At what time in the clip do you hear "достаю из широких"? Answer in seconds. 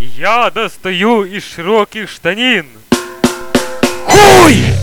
0.50-2.08